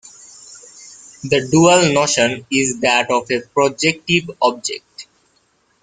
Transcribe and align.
The 1.23 1.47
dual 1.51 1.93
notion 1.93 2.43
is 2.51 2.79
that 2.79 3.11
of 3.11 3.29
a 3.29 3.41
projective 3.41 4.31
object. 4.41 5.05